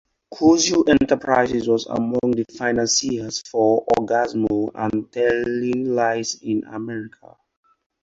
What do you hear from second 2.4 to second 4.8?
financiers for "Orgazmo"